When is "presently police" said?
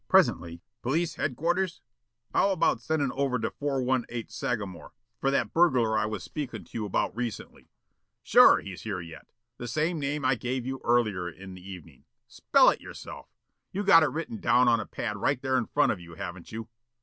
0.07-1.13